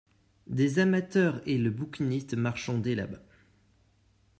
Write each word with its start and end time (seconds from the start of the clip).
Des 0.47 0.79
amateurs 0.79 1.41
et 1.45 1.59
le 1.59 1.69
bouquiniste 1.69 2.33
marchandaient 2.33 2.95
là. 2.95 3.05